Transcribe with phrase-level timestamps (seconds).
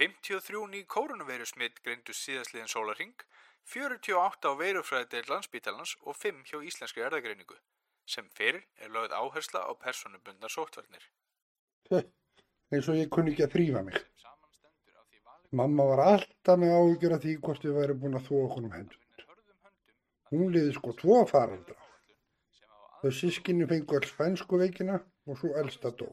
[0.00, 3.16] 53 ný koronavirusmitt greindust síðastliðin sólarhing,
[3.68, 7.58] 48 á veirufræðideil landsbítalans og 5 hjá íslenskri erðagreiningu.
[8.08, 11.04] Sem fyrr er lögð áhersla á personubundar sóttvarnir.
[12.72, 14.00] eins og ég kunni ekki að þrýfa mig.
[15.60, 18.74] Mamma var alltaf með áhyggjur af því hvort við væri búin að þóa okkur um
[18.78, 19.24] hendur.
[20.32, 21.76] Hún liði sko tvo faraldra.
[23.02, 24.96] Þau sískinni fengu alls spænsku veikina
[25.28, 26.08] og svo elsta dó.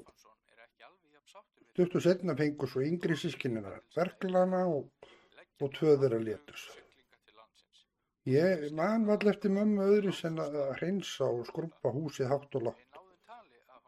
[1.78, 5.10] Stuttu setna fengu svo yngri sískinina berglana og,
[5.62, 6.72] og tvö þeirra létust.
[6.74, 7.84] siglinga til landsins.
[8.26, 12.98] Ég man vall eftir mömmu öðru sem að hreinsa og skrumpa húsið hátt og látt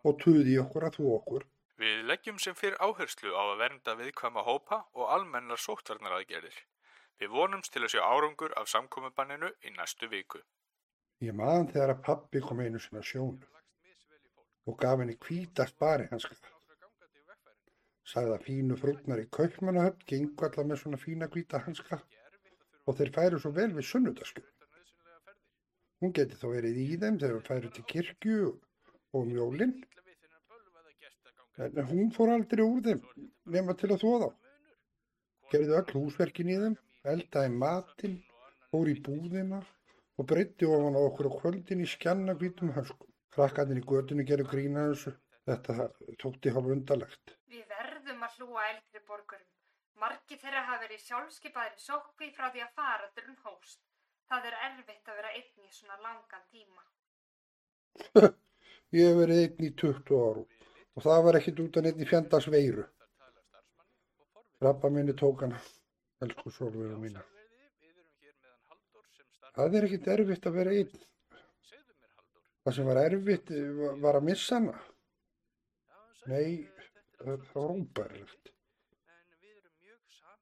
[0.05, 1.47] og tuði okkur að þú okkur.
[1.81, 6.61] Við leggjum sem fyrir áherslu á að vernda viðkvæma hópa og almennar sóttvarnaraðgerðir.
[7.17, 10.43] Við vonumst til að sjá árangur af samkomubanninu í næstu viku.
[11.25, 13.49] Ég man þegar að pappi kom einu sinna sjónu
[14.69, 16.37] og gaf henni hvítast bari hanska.
[18.09, 21.99] Sagði að fínu frútnar í kaupmannahöfn gengu allar með svona fína hvíta hanska
[22.87, 24.49] og þeir færu svo vel við sunnudaskjöld.
[26.01, 29.75] Hún geti þá verið í þeim þegar hún færu til kirkju og um jólinn,
[31.65, 33.01] en hún fór aldrei úr þeim
[33.55, 34.29] nema til að þóða.
[35.51, 36.77] Gerði öll húsverkin í þeim,
[37.13, 38.17] eldaði matinn,
[38.71, 39.59] fór í búðina
[40.19, 43.09] og breytti ofan á okkur á kvöldin í skjanna hvítum höskum.
[43.35, 45.13] Krakkarnir í götunni gerðu grína þessu.
[45.49, 45.89] Þetta
[46.21, 47.35] tókti hálf undarlegt.
[47.49, 47.68] Við
[48.09, 49.47] verðum að hlúa eldri borgurum.
[50.01, 53.81] Margi þeirra hafa verið sjálfskeipaðir sókvi frá því að faraldurinn hóst.
[54.29, 56.85] Það er erfitt að vera einn í svona langan tíma.
[58.97, 60.47] Ég hef verið einn í 20 árum
[60.95, 62.85] og það var ekkit út af neitt í fjandars veiru.
[64.59, 65.59] Rappa minni tók hana,
[66.25, 67.21] elsku sólveru mína.
[69.55, 71.05] Það er ekkit erfitt að vera einn.
[72.65, 74.75] Það sem var erfitt var- var að missa hana.
[76.27, 76.67] Nei,
[77.19, 78.51] það það var óbærilegt.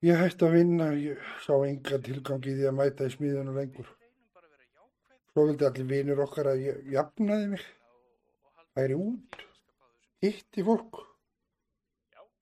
[0.06, 3.88] Ég hætti að vinna, ég sá enga tilgangi í því að mæta í smíðinu lengur.
[5.32, 7.66] Svo vildi allir vinir okkar að ég jafnaði mig,
[8.78, 9.42] væri út,
[10.22, 11.02] hitti fólk.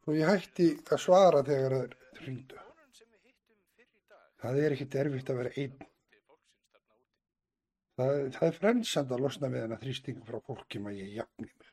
[0.04, 2.62] Svo ég hætti að svara þegar það hringdu.
[4.44, 5.88] Það er ekkit erfitt að vera einn.
[7.96, 11.72] Það, það er frelsand að losna við hennar þrýstingu frá fólki maður ég jafni mig.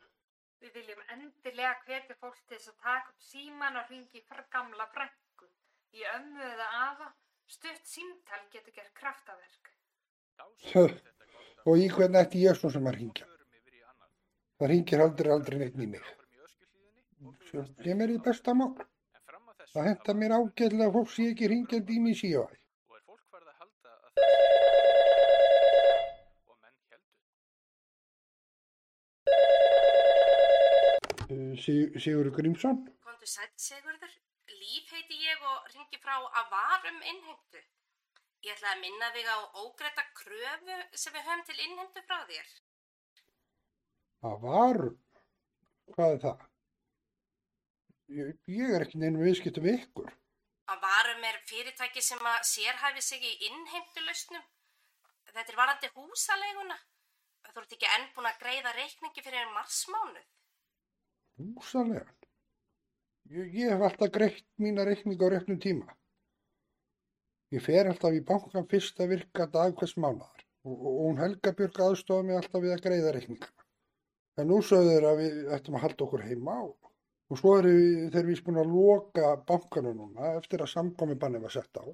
[1.53, 4.21] Endilega hvetja fólk til þess að taka upp síman og ringi
[4.55, 5.49] gamla frængu.
[5.93, 7.09] Í ömmu eða afa,
[7.45, 9.65] stutt símtal getur gert kraftaverk.
[11.69, 13.27] Og í hvern ætti ég svo sem að ringja?
[14.57, 16.05] Það ringir aldrei aldrei neitt í mig.
[17.85, 18.73] Ég er í besta mál.
[19.75, 22.49] Það henda mér ágætlega að fólk sé ekki ringjandi í mig síðan.
[22.89, 24.17] Og er fólk farið að halda að það
[26.49, 27.13] og menn heldur.
[31.59, 32.83] Sigur Grímsson?
[33.05, 34.13] Kondu sætt Sigurður,
[34.63, 37.63] Líf heiti ég og ringi frá að varum innheimtu.
[38.43, 42.49] Ég ætla að minna þig á ógreita kröfu sem við höfum til innheimtu frá þér.
[44.23, 44.81] Það var,
[45.95, 46.43] hvað er það?
[48.13, 50.11] Ég, ég er ekki neina viðskiptum við ykkur.
[50.73, 54.45] Að varum er fyrirtæki sem að sérhæfi sig í innheimtu lausnum.
[55.33, 56.77] Þetta er varandi húsaleguna.
[57.53, 60.29] Þú ert ekki enn búin að greiða reikningi fyrir marsmánuð.
[61.41, 62.17] Húsalegan.
[63.33, 65.97] Ég, ég hef alltaf greitt mína reikninga á réttum tíma.
[67.53, 71.81] Ég fer alltaf í bankan fyrsta virka dag hvers mánuðar og, og hún Helga Björg
[71.87, 73.67] aðstofa mig alltaf við að greiða reikningana.
[74.41, 76.93] En nú sögðu þeir að við ættum að halda okkur heima og,
[77.29, 81.43] og svo eru við, þeir við búin að loka bankanu núna eftir að samkomi banni
[81.43, 81.85] var sett á.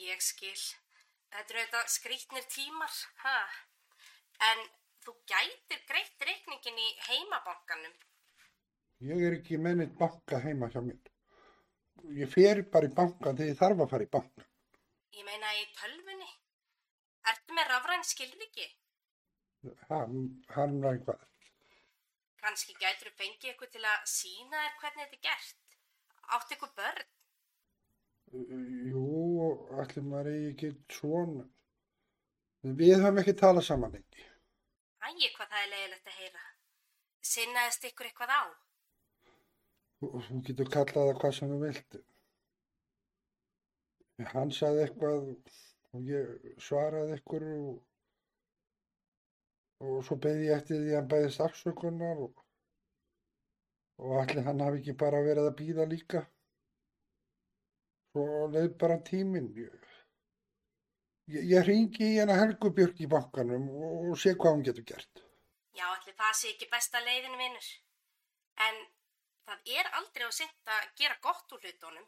[0.00, 0.56] Ég skil.
[1.34, 2.96] Þetta eru þetta skrýtnir tímar,
[3.26, 3.38] ha?
[4.52, 4.64] En
[5.04, 7.96] þú gætir greitt reikningin í heimabankanum.
[9.02, 11.00] Ég er ekki með neitt banka heima hjá mér.
[12.20, 14.46] Ég fer bara í bankan þegar ég þarf að fara í bankan.
[15.18, 16.30] Ég meina í tölvunni.
[17.32, 18.66] Ertu með rafræn skilriki?
[19.88, 20.18] Hann,
[20.54, 21.22] hann var einhvað.
[22.44, 25.78] Kanski gætur þú fengið ykkur til að sína þér hvernig þetta er gert.
[26.36, 27.10] Áttu ykkur börn?
[28.90, 29.04] Jú,
[29.80, 31.46] allir maður eigi ekki svona.
[32.64, 34.28] Við höfum ekki talað saman lengi.
[35.04, 36.44] Ægi hvað það er leiðilegt að heyra.
[37.34, 38.42] Sinnaðist ykkur eitthvað á?
[40.04, 41.98] Og þú getur kallað það hvað sem þú vilt.
[44.30, 45.28] Hann sagði eitthvað
[45.94, 47.74] og ég svaraði ykkur og,
[49.86, 52.44] og svo beði ég eftir því að hann bæðist afsökunar og,
[54.02, 56.24] og allir hann hafi ekki bara verið að býða líka.
[58.14, 59.50] Svo leið bara tíminn.
[59.58, 59.78] Ég,
[61.34, 65.24] ég, ringi í hana Helgu Björk í bankanum og, og sé hvað hún getur gert.
[65.74, 67.70] Já, allir það sé ekki besta leiðin, vinnur.
[68.62, 68.84] En
[69.48, 72.06] það er aldrei á sint að gera gott úr hlutunum.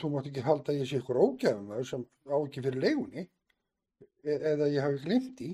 [0.00, 3.24] þú mátt ekki halda að ég sé ykkur ógæfum sem á ekki fyrir leigunni
[4.24, 5.50] e eða ég hafi glimt í.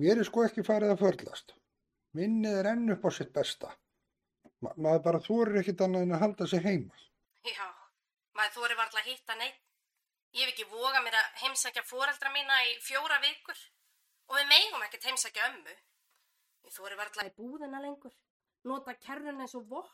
[0.00, 1.54] Mér er sko ekki farið að förlast.
[2.16, 3.72] Minnið er enn upp á sitt besta.
[4.64, 6.96] Ma maður bara þorir ekkit annað en að halda sig heima.
[7.48, 7.66] Já,
[8.36, 9.60] maður þóri varla að hitta neitt.
[10.36, 13.60] Ég hef ekki voga mér að heimsækja foreldra mína í fjóra vikur
[14.30, 15.76] og við megum ekkert heimsækja ömmu.
[16.68, 18.14] Ég þóri varla í búðina lengur,
[18.68, 19.92] nota kerrun eins og vopp,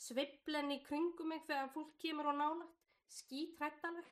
[0.00, 2.74] sveiflen í kringum mig þegar fólk kemur á nálagt,
[3.08, 4.10] skítrætt alveg.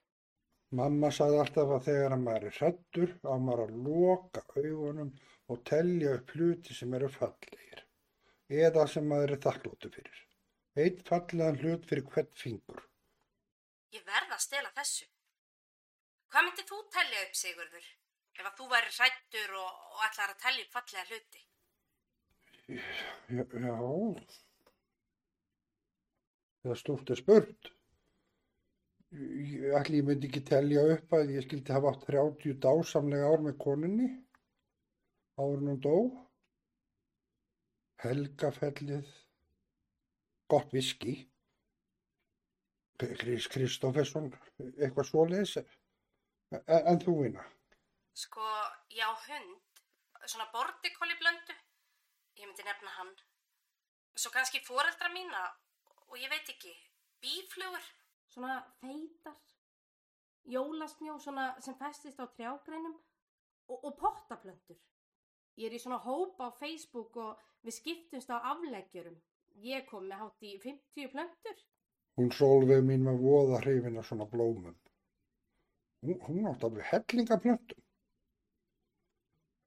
[0.79, 5.11] Mamma sagði alltaf að þegar að maður er hrættur á maður að loka augunum
[5.51, 7.83] og telja upp hluti sem eru fallegir
[8.67, 10.21] eða sem maður er þakklótu fyrir.
[10.79, 12.85] Eitt fallegan hlut fyrir hvert fingur.
[13.95, 15.07] Ég verð að stela þessu.
[16.31, 17.87] Hvað myndið þú tellja upp, Sigurður?
[18.39, 21.43] Ef að þú væri hrættur og, og ætlar að tellja upp fallega hluti.
[22.71, 23.45] Já.
[26.61, 27.71] Það stúrt er spurt.
[29.11, 33.57] Ætli ég myndi ekki telja upp að ég skildi hafa átt 30 dásamlega ár með
[33.65, 34.11] koninni
[35.41, 35.97] en hún dó.
[38.01, 39.09] Helgafellið,
[40.49, 41.17] gott viski,
[43.01, 44.31] Chris Kristoffersson,
[44.61, 45.57] eitthvað svoleiðis.
[46.51, 47.45] En, en þú vinna?
[48.17, 48.47] Sko,
[48.97, 49.83] já, hund,
[50.25, 51.57] svona bortikóli blöndu.
[52.41, 53.11] Ég myndi nefna hann.
[54.17, 55.41] Svo kannski foreldra mína
[56.09, 56.73] og ég veit ekki,
[57.21, 57.89] bíflugur.
[58.33, 59.35] Svona feitar,
[60.55, 64.79] jólasnjó svona sem festist á trjágreinum og, og pottaplöntur.
[65.61, 69.19] Ég er í svona hópa á Facebook og við skiptumst á afleggjurum.
[69.61, 71.61] Ég kom með hátt í 50 plöntur.
[72.17, 74.79] Hún Solveig mín var voða hrifin af svona blómum.
[76.07, 77.85] Hún, hún átti alveg hellingaplöntum.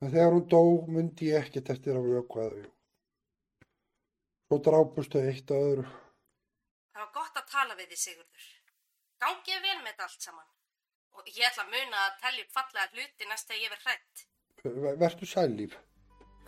[0.04, 0.60] En þegar hún dó
[0.92, 2.64] myndi ég ekkert eftir að vökva þau.
[4.50, 5.86] Svo drápust þau eitt að öðru.
[6.94, 8.50] Það var gott að tala við þið, Sigurður.
[9.24, 10.52] Gangið vel með þetta allt saman.
[11.14, 14.28] Og ég ætla að muna að tellja upp fallega hluti næst þegar ég verð hrætt.
[14.84, 15.80] Ver- Vertu sælíf.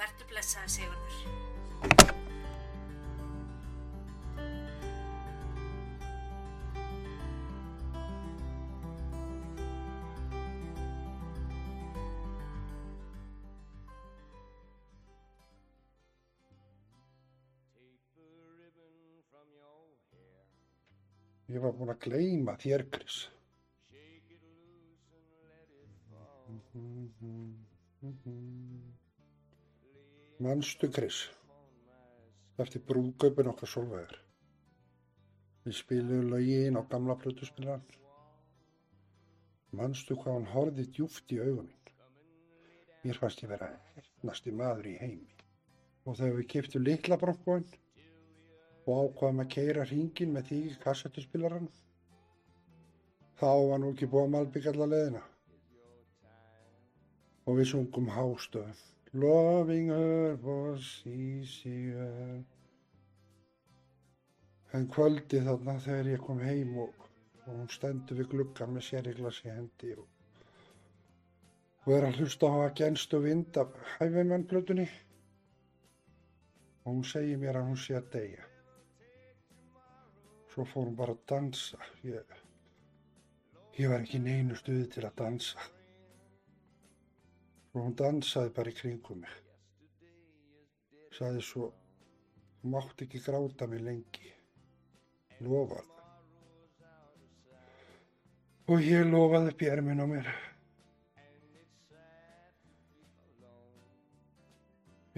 [0.02, 1.35] Vertu blessaði, Sigurður.
[21.56, 23.18] Ég var búin að gleyma þér, Chris.
[30.44, 31.22] Manstu, Chris,
[32.60, 34.18] eftir brúðkaupin okkar Solveigar.
[35.64, 37.88] Við spilum lögin á gamla plötuspilaran.
[39.80, 41.96] Manstu hvað hann horfði djúft í augun mín.
[43.06, 45.32] Mér fannst ég vera hefnasti maður í heimi.
[46.04, 47.64] Og þegar við kiptum litla bronkóin
[48.86, 51.70] og ákvaðum að keira hringin með því kassettuspilaran,
[53.40, 55.22] þá var nú ekki búið að malbygga alla leðina.
[57.46, 58.84] Og við sungum hástöðum.
[59.16, 62.44] Loving her was easier.
[64.76, 67.06] En kvöldi þarna þegar ég kom heim og,
[67.46, 70.08] og hún stendur við gluggan með sériglas í hendi og,
[71.86, 74.90] og er að hlusta á að genstu vind af hæfimennplötunni
[76.84, 78.50] og hún segir mér að hún sé að deyja.
[80.56, 81.78] Svo fór hún bara að dansa.
[82.08, 82.30] Ég,
[83.76, 85.66] ég var ekki neinu stuði til að dansa.
[87.74, 89.34] Svo hún dansaði bara í kringum mig.
[91.18, 91.68] Saði svo,
[92.62, 94.32] þú mátt ekki gráta mig lengi.
[95.44, 95.92] Lofaði.
[98.72, 100.32] Og ég lofaði erminn á mér.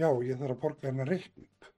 [0.02, 1.70] Já, ég þarf að borga hennar reikning.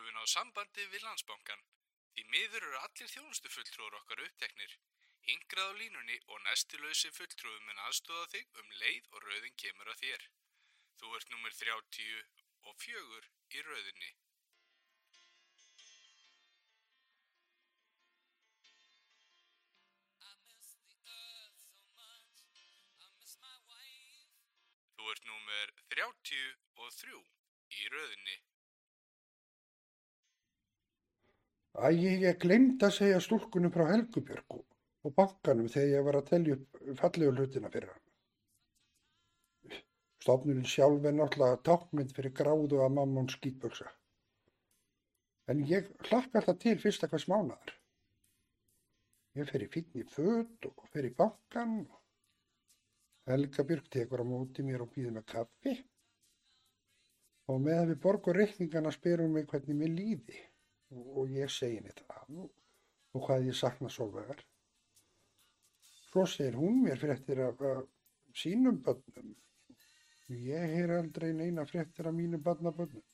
[0.00, 1.62] Hefur náð sambandi við landsbankan.
[2.14, 4.76] Því miður eru allir þjónustufulltrúar okkar uppteknir.
[5.28, 9.92] Hingrað á línunni og næstu lausi fulltrúum mun aðstóða þig um leið og rauðin kemur
[9.92, 10.24] að þér.
[11.00, 12.24] Þú ert nummer 30
[12.64, 14.10] og fjögur í rauðinni.
[24.96, 27.20] Þú ert númer 33
[27.80, 28.40] í rauðinni.
[31.80, 34.64] Æ, ég glemd að segja stúlkunum frá Helgubjörg og,
[35.16, 38.02] bankanum þegar ég var að telja upp fallegu hlutina fyrir hann.
[40.20, 43.86] Stofnunin sjálf er náttúrulega tákmynd fyrir gráðu að mammon skýtböksa.
[45.48, 47.72] En ég hlakka alltaf til fyrsta hvers mánaðar.
[49.40, 51.80] Ég fer í fínni föt og fer í bankan.
[53.30, 55.74] Helga Björg tekur á móti mér og býður með kaffi.
[57.48, 60.40] Og meðan við borgum reikningana spyr hún mig hvernig mér líði.
[60.90, 62.48] Og, og ég segi henni það og,
[63.14, 64.42] og hvað ég sakna sólvegar.
[66.10, 67.86] Svo segir hún mér fréttir af, af
[68.42, 69.30] sínum börnum.
[70.30, 73.06] Ég heyr aldrei neina fréttir af mínum barnabörnum.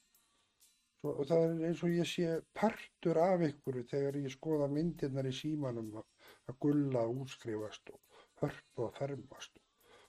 [1.00, 5.28] Svo, og það er eins og ég sé partur af ykkur þegar ég skoða myndirnar
[5.28, 6.06] í símanum að,
[6.48, 9.60] að gulla að útskrifast og hörpu að fermast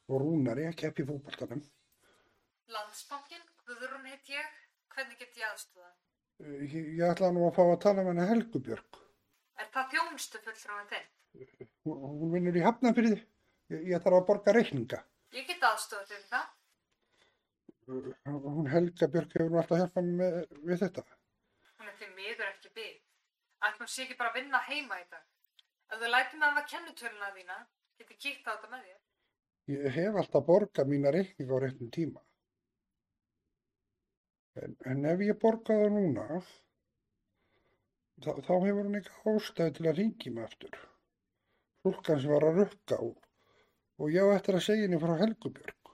[0.08, 1.64] og rúnar ég kepp í fókbaltanum.
[2.72, 4.60] Landsbankin, Guðrún heit ég.
[4.96, 5.92] Hvernig get ég aðstúða?
[6.38, 9.00] Ég, ég ætla nú að fá að tala með hana Helgubjörg.
[9.58, 11.08] Er það þjónustu fulltrúin þinn?
[11.88, 13.18] Hún, hún vinnur í hafnafyrði.
[13.74, 15.00] Ég, ég þarf að borga reikninga.
[15.34, 16.46] Ég get aðstúða til það.
[17.88, 21.04] Hún Helga Björg hefur nú alltaf hjálpað með, við þetta.
[21.80, 23.02] Hún er því miður ekki byggð.
[23.68, 25.26] Ætlum hún sé ekki bara að vinna heima í dag.
[25.88, 27.60] Ef þú lætur með að það kennutöluna þína,
[27.98, 29.00] get ég kíkt á þetta með þér.
[29.74, 32.27] Ég hef alltaf borgað mína reikninga á réttum tíma.
[34.64, 36.26] En, en ef ég borga það núna,
[38.24, 40.78] þá, þá hefur hún ekki ástæði til að ringi mig aftur.
[41.86, 43.16] Fólkan sem var að rukka og,
[44.02, 45.94] og ég á eftir að segja henni frá Helgubjörg.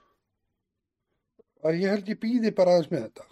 [1.64, 3.28] Að ég held ég býði bara aðeins með þetta.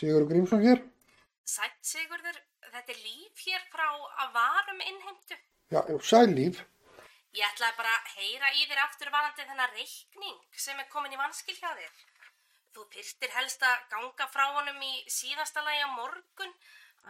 [0.00, 0.78] Sigur Grímsson hér.
[1.44, 2.36] Sætt Sigurður,
[2.72, 5.36] þetta er líf hér frá að varum innheimtu.
[5.74, 6.62] Já, sælíf.
[7.36, 11.20] Ég ætlaði bara að heyra í þér aftur varandi þennan reikning sem er komin í
[11.20, 12.00] vanskil hjá þér.
[12.72, 16.56] Þú pyrstir helst að ganga frá honum í síðasta lagi á morgun.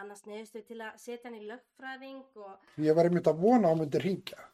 [0.01, 2.59] Annars nefnstu til að setja hann í lögfræðing og...
[2.83, 4.49] Ég var einmitt að vona að hann myndi ringja.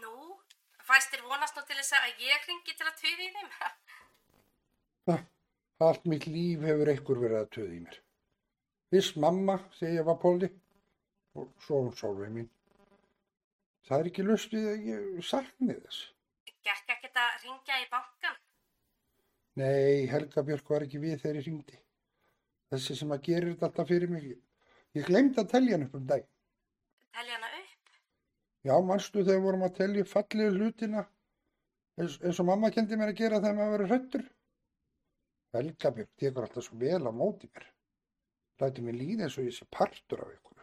[0.00, 0.40] Nú,
[0.88, 3.54] fæstir vonast nú til þess að ég ringi til að tuði í þeim.
[5.12, 5.20] Ha,
[5.82, 8.00] allt mitt líf hefur einhver verið að töði í mér.
[8.94, 10.50] Viss mamma, þegar ég var póli,
[11.34, 12.50] og svo hún sólveig mín.
[13.88, 16.02] Það er ekki lust við að ég sakni þess.
[16.64, 18.38] Gekk ekkert að ringja í bankan.
[19.60, 21.80] Nei, Helga Björk var ekki við þegar ég ringdi.
[22.72, 24.30] Þessi sem að gerir þetta alltaf fyrir mig.
[24.96, 26.24] Ég glemdi að telja hann upp um dag.
[27.18, 27.92] Telja hana upp.
[28.64, 31.04] Já, manstu þegar vorum að telja fallið hlutina
[32.00, 34.24] eins, eins og mamma kendi mér að gera þegar maður verið hrættur.
[35.54, 37.66] Helga Björk tekur alltaf svo vel á móti mér.
[38.60, 40.62] Læti mér líða eins og ég sé partur af ykkur.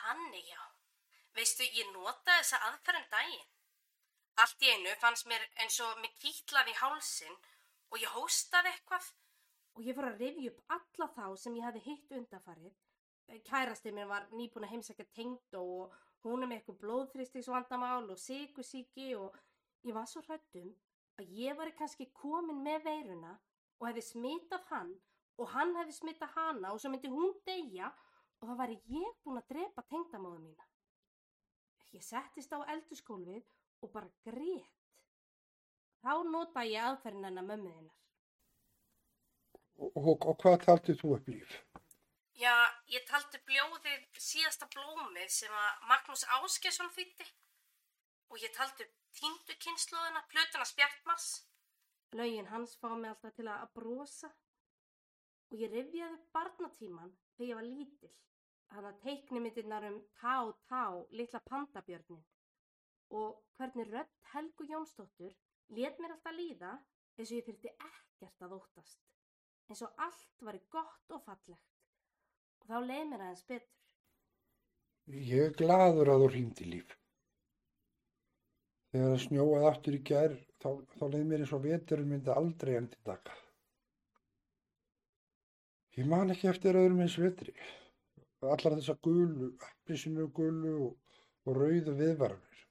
[0.00, 0.60] Þannig já.
[1.38, 3.46] Veistu, ég notaði þessa aðferðum daginn.
[4.44, 7.40] Allt í einu fannst mér eins og mig kýtlaði hálsin
[7.88, 9.08] og ég hóstaði eitthvað.
[9.76, 12.76] Og ég fór að rifja upp alla þá sem ég hefði hitt undafarið.
[13.48, 19.12] Kærasti minn var nýbúin að heimsækja tengdó og hún er með eitthvað blóðþristisvandamál og sigursíki
[19.16, 19.36] og
[19.88, 20.72] ég var svo hrættum
[21.20, 23.36] að ég var kannski komin með veiruna
[23.78, 24.94] og hefði smitað hann
[25.38, 27.92] og hann hefði smitað hana og svo myndi hún deyja
[28.38, 30.66] og þá væri ég búin að drepa tengdamóðu mína.
[31.94, 33.46] Ég settist á eldurskólfið
[33.82, 34.74] og bara grét.
[36.02, 37.96] Þá nota ég aðferðin hennar mömmu þinnar.
[39.78, 41.56] Og, og, og hvað taltið þú upp líf?
[42.38, 42.54] Já,
[42.86, 47.26] ég taldi bljóðið síðasta blómið sem að Magnús Áskesson þýtti
[48.30, 51.28] og ég taldi upp týndu kynnslóðina, plötuna Spjartmars.
[52.16, 54.30] Laugin hans fá mig alltaf til að brosa
[55.48, 58.10] og ég rifjaði upp barnatíman þegar ég var lítil.
[58.68, 60.34] Þannig að teiknimyndirnar um Tá
[60.68, 62.24] Tá, litla pandabjörnin
[63.18, 65.32] og hvernig rödd Helgu Jónsdóttur
[65.76, 66.72] let mér alltaf líða
[67.16, 69.00] eins og ég þurfti ekkert að óttast.
[69.68, 71.74] Eins og allt var gott og fallegt
[72.60, 73.74] og þá leið mér aðeins betur.
[75.08, 76.96] Ég er gladur að þú hringdi líf.
[78.92, 82.76] Þegar það snjóaði aftur í gær, þá, þá leið mér eins og veturinn myndi aldrei
[82.78, 83.34] enn til daga.
[85.98, 87.52] Ég man ekki eftir öðrum eins vetri.
[88.46, 92.62] Allar þessa gulu, applisinu gulu og, og rauðu viðvarfir.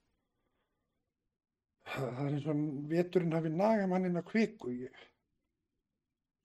[1.92, 4.72] Það er eins og veturinn hafi nagað manninn að kviku.
[4.88, 5.06] Ég...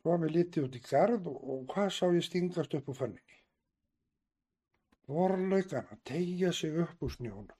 [0.03, 3.39] Að mér litið út í garð og, og hvað sá ég stingast upp úr fanninni?
[5.07, 7.59] Vorlaugana tegja sig upp úr snjónum.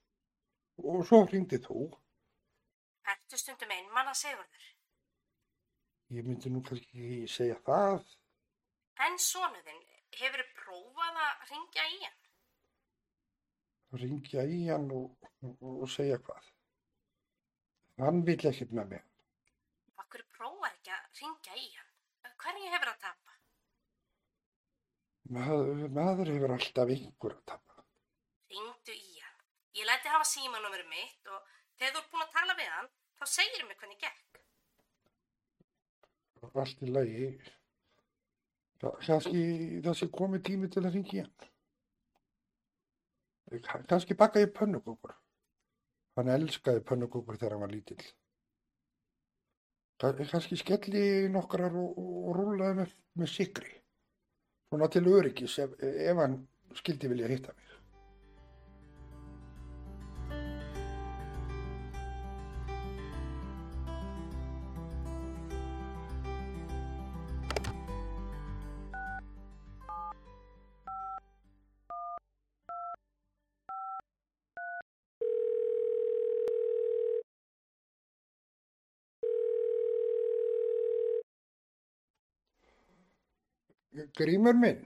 [0.83, 1.87] Og svo hringdi þú.
[3.11, 4.67] Ertu stundum einmann að segurður?
[6.13, 8.03] Ég myndi nú kannski ekki segja það.
[9.05, 9.81] En sonuðinn,
[10.19, 12.19] hefur prófað að ringja í hann?
[14.03, 16.51] Ringja í hann og, og, og segja hvað.
[18.01, 19.03] Hann vill ekkert með mig.
[20.03, 21.91] Akkur prófa ekki að ringja í hann.
[22.43, 23.35] Hverju hefur að tapa?
[25.33, 27.83] Maður, maður hefur alltaf einhver að tapa.
[28.51, 29.37] Ringdu í hann.
[29.79, 31.53] Ég læti hafa símanúmerum mitt og
[31.83, 34.39] þegar þú ert búin að tala við hann, þá segir mér hvernig gekk.
[36.53, 37.27] Allt í lagi.
[38.83, 41.35] Það sé komið tími til að ringi hann.
[43.63, 45.13] Ka- Kannski baka ég pönnukúkur.
[46.17, 48.03] Hann elskaði pönnukúkur þegar hann var lítill.
[50.01, 53.71] Ka- Kannski skelli nokkrar og, og rúlaði með, með sigri.
[54.67, 56.35] Svona til öryggis ef, ef hann
[56.75, 57.62] skildi vilja hitta mig.
[84.17, 84.83] Grímur minn,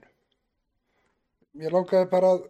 [1.58, 2.46] mér langaði bara að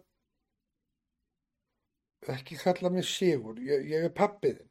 [2.35, 4.69] ekki kalla mig Sigur, ég, ég er pappiðinn.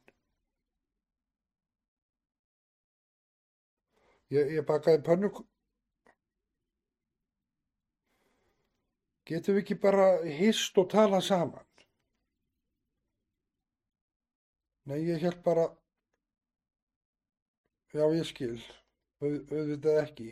[4.33, 5.29] Ég, ég bakaði pönnu...
[9.29, 10.05] Getum við ekki bara
[10.39, 11.65] hist og tala saman?
[14.89, 15.67] Nei, ég held bara...
[17.93, 18.55] Já, ég skil.
[19.21, 20.29] Au- Auðvitað ekki.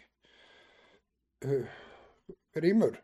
[1.45, 1.67] Uh,
[2.56, 2.95] Grímur?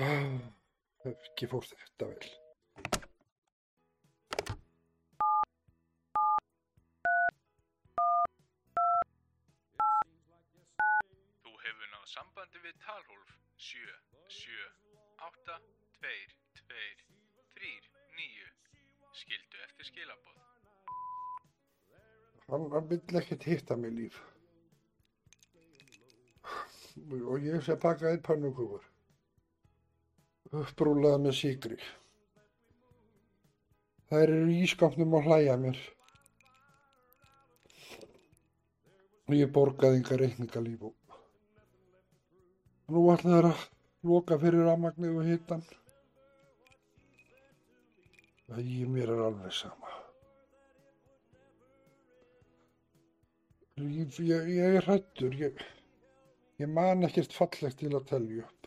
[0.00, 0.38] Ah,
[1.04, 2.30] Ekki fór þetta vel.
[11.42, 13.36] Þú hefur náð sambandi við Talhólf
[13.68, 14.00] 7
[14.40, 14.68] 7
[15.28, 15.58] 8
[16.00, 16.14] 2
[16.62, 16.84] 2
[17.60, 17.74] 3
[18.20, 18.52] 9
[19.20, 20.40] Skildu eftir skilaboð.
[22.48, 24.16] Hann vill ekkert hitta mig líf.
[26.94, 28.84] Og ég sé bakaði pannukúkur.
[30.54, 31.78] Uppbrúlaði með síkri.
[34.10, 35.80] Þær eru í ískapnum og hlæja mér.
[39.24, 40.94] Og ég borgaði enga reikninga líf og
[42.92, 43.62] nú ætla þær að
[44.10, 45.62] loka fyrir rafmagnið og hitan.
[48.52, 48.60] Æ,
[48.92, 49.92] mér er alveg sama.
[53.80, 55.64] Ég, ég, ég er hrættur, ég,
[56.62, 58.64] ég man ekkert fallegt til að telja upp.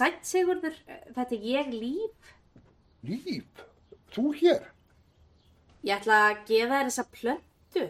[0.00, 0.76] Sætt Sigurður,
[1.12, 2.28] þetta er ég líf.
[3.04, 3.64] Líf,
[4.14, 4.70] þú hér?
[5.84, 7.82] Ég ætla að gefa þér þessa plöntu.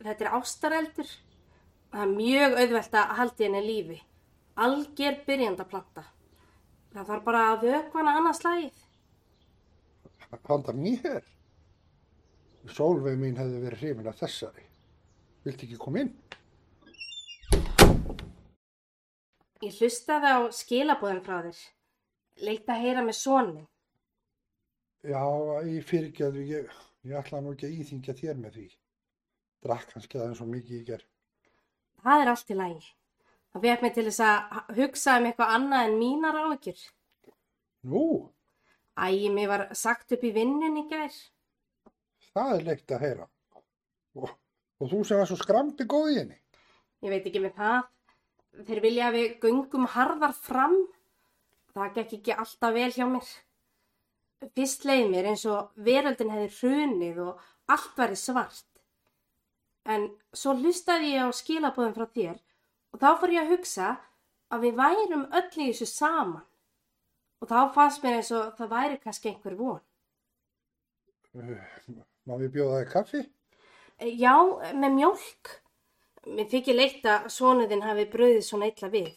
[0.00, 1.10] Þetta er ástareldur.
[1.90, 3.98] Það er mjög auðvelt að haldi henni lífi.
[4.60, 6.04] Alger byrjandaplanta.
[6.94, 8.80] Það þarf bara að vökva hana annað slagið.
[10.46, 11.22] Handa mér?
[12.70, 14.66] Sólveig mín hefði verið hrifin af þessari.
[15.44, 16.12] Viltu ekki koma inn?
[19.60, 21.62] Ég hlustaði á skilabóðin frá þér.
[22.46, 23.64] Leitt að heyra með sonin.
[25.04, 25.20] Já,
[25.68, 26.70] ég fyrirgeðu, ég,
[27.08, 28.66] ég ætla nú ekki að íþingja þér með því.
[29.64, 31.02] Drakk kannski aðeins svo mikið ég ger.
[32.00, 32.86] Það er allt í lagi.
[33.52, 36.82] Það vekk mig til þess að hugsa um eitthvað annað en mínar áhyggjur.
[37.90, 38.04] Nú,
[39.00, 41.14] Æ, mér var sagt upp í vinnun í gær.
[42.34, 43.26] það er leitt að heyra.
[44.14, 44.30] Og,
[44.80, 46.36] og þú sem var svo skramdi góð í henni.
[47.02, 47.86] Ég veit ekki með það.
[48.66, 50.76] Þeir vilja að við göngum harðar fram.
[51.74, 53.30] Það gekk ekki alltaf vel hjá mér.
[54.56, 58.66] Fyrst leið mér eins og veröldin hefði hrunið og allt væri svart.
[59.88, 62.38] En svo hlustaði ég á skilabóðum frá þér
[62.90, 63.88] og þá fór ég að hugsa
[64.50, 66.44] að við værum öll í þessu saman.
[67.40, 69.80] Og þá fannst mér eins og það væri kannski einhver von.
[72.28, 73.22] Má við bjóða þig kaffi?
[74.20, 74.34] Já,
[74.76, 75.52] með mjólk.
[76.28, 79.14] Mér þykir leitt að sonuðinn hafi bröðið svona illa við.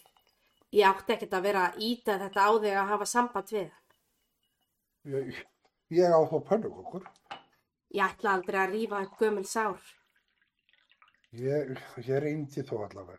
[0.74, 3.98] Ég átti ekkert að vera að íta þetta á þig að hafa samband við hann.
[5.14, 5.42] Ég,
[5.92, 7.10] ég á þá pönnukokkur.
[7.94, 9.84] Ég ætla aldrei að rífa upp gömul sár.
[11.34, 11.72] Ég,
[12.06, 13.18] ég reyndi þó allavega.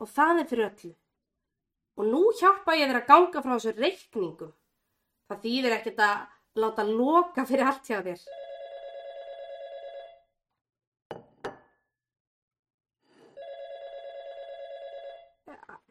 [0.00, 0.90] Og það er fyrir öllu.
[2.00, 4.52] Og nú hjálpa ég þér að ganga frá þessu reikningum.
[5.30, 8.24] Það þýðir ekkert að láta loka fyrir allt hjá þér.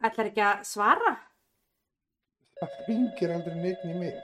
[0.00, 1.10] Ætlar ekki að svara?
[2.60, 4.22] Það ringir aldrei neitt í mig.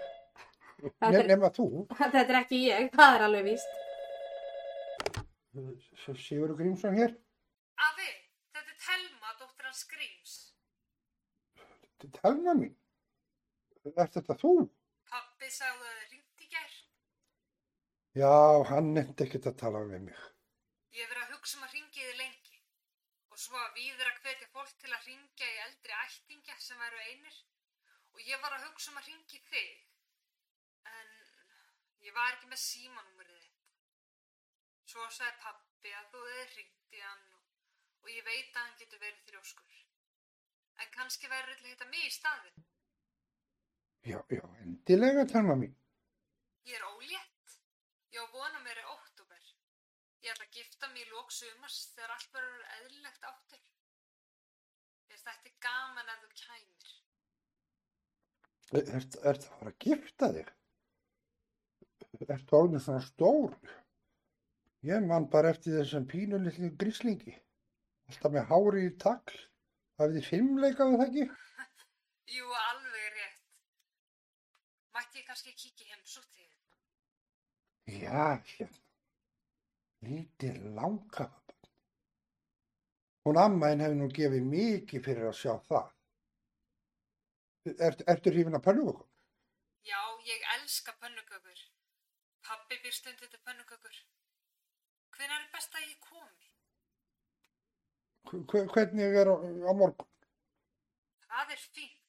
[0.76, 1.66] Þetta Ne er, nema þú,
[1.98, 3.85] þetta er ekki ég, það er alveg víst.
[5.56, 7.14] Sigurður Grímsson hér.
[7.86, 8.08] Afi,
[8.52, 10.34] þetta er Telma, dóttir hans Gríms.
[11.56, 12.74] Þetta er Telma mín.
[13.94, 14.52] Er þetta þú?
[15.08, 16.76] Pappi sagði að þið ringt í gær.
[18.20, 18.34] Já,
[18.72, 20.20] hann nefndi ekkert að tala við mig.
[20.96, 22.60] Ég hef verið að hugsa um að ringi þið lengi.
[23.32, 27.02] Og svo að víður að hvetja fólk til að ringja í eldri ættingja sem væru
[27.08, 27.42] einir.
[28.12, 29.84] Og ég var að hugsa um að ringi þig.
[30.92, 31.12] En
[32.08, 33.55] ég var ekki með símanúmerið þitt.
[34.96, 39.02] Svo sagði pappi að þú hefði ringt í hann og, ég veit að hann getur
[39.02, 39.74] verið þrjóskur.
[40.80, 42.64] En kannski verður til að hitta mig í staðin.
[44.08, 45.76] Já, já, endilega Telma mín.
[46.64, 47.58] Ég er ólétt.
[48.16, 49.52] Ég á vona mér í óttúber.
[50.24, 53.64] Ég ætla að gifta mig í lók sumars þegar allt verður eðlilegt áttur.
[55.12, 56.92] Ég er gaman ef þú kæmir.
[58.80, 60.54] Ert er það að fara að gifta þig?
[62.32, 63.60] Ertu orðin svona stór?
[64.86, 67.34] Ég man bara eftir þessum pínu litlu gríslingi.
[68.06, 69.38] Alltaf með hári í takl.
[69.98, 71.24] Hafið þið fimmleika við það ekki?
[72.36, 73.40] Jú, alveg rétt.
[74.94, 76.54] Mætti ég kannski kíkja heim svo til þið?
[78.04, 78.82] Já, hérna.
[80.06, 81.70] Lítið langafabann.
[83.26, 85.88] Hún ammaðin hefði nú gefið mikið fyrir að sjá það.
[87.74, 89.08] Er, ertu hrifin að pönnugukum?
[89.86, 91.64] Já, ég elska pönnukökur.
[92.46, 93.98] Pappi býr stundið til pönnukökur.
[95.16, 96.46] Hvenær er best að ég komi?
[98.50, 100.08] Hve- Hvernig er á, á morgun?
[101.26, 102.02] Það er fínt.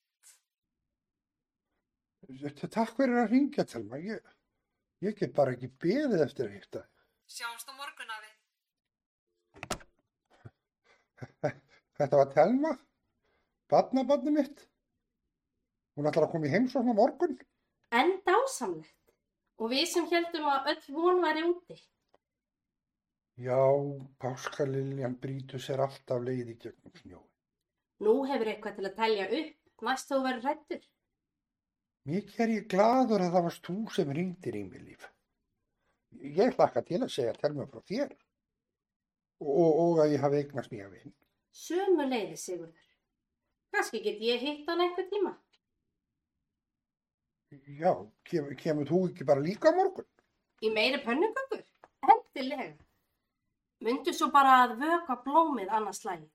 [2.74, 4.04] Takk fyrir að ringja til maður.
[4.18, 4.20] Ég,
[5.08, 6.84] ég get bara ekki beðið eftir að þig.
[7.38, 8.32] Sjáumst á morgun, afi.
[11.98, 12.72] Þetta var Telma,
[13.72, 14.60] badnabarni mitt.
[15.98, 17.34] Hún ætlar að koma í heimsókn á morgun.
[17.98, 18.94] En dásamlegt.
[19.58, 21.78] Og við sem heldum að öll von væri úti.
[23.38, 23.62] Já,
[24.18, 27.20] páskaliljan brýtur sér alltaf leið í gegnum snjó.
[28.02, 30.88] Nú hefur eitthvað til að telja upp, næst þú verður hrættur.
[32.10, 35.06] Mikið er ég gladur að það varst þú sem ringdir í mig líf.
[36.40, 38.16] Ég hlakka til að segja Telma frá þér
[39.44, 41.14] og, og að ég hafi eignast nýja vinn.
[41.54, 42.90] Sömu leiði, Sigurður.
[43.76, 45.36] Kannski get ég hitt hann einhver tíma.
[47.78, 47.94] Já,
[48.26, 50.10] kem, kemur þú ekki bara líka morgun?
[50.66, 51.62] Í meiri pönnukökur?
[52.08, 52.87] Endilega.
[53.86, 56.26] Mundu svo bara að vöka blómið annars lagi.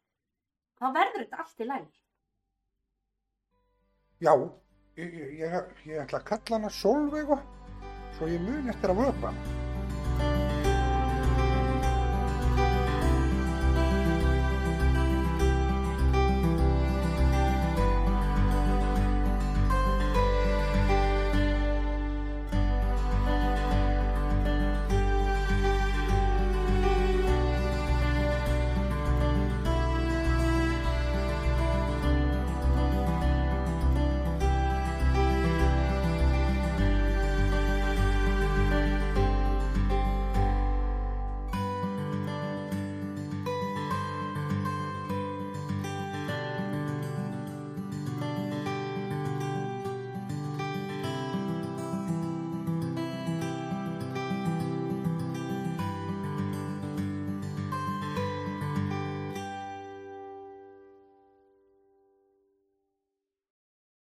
[0.78, 1.90] Þá verður þetta allt í lagi.
[4.22, 4.34] Já,
[5.00, 7.42] ég, ég, ég, ætla að kalla hana Solveiga
[8.14, 9.61] svo ég mun eftir að hana.